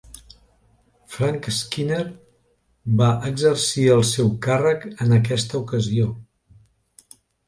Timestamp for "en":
5.05-5.13